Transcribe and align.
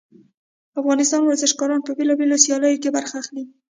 افغان 0.79 0.99
ورزشګران 1.25 1.79
په 1.83 1.91
بیلابیلو 1.97 2.41
سیالیو 2.43 2.81
کې 2.83 2.89
برخه 2.97 3.15
اخلي 3.21 3.43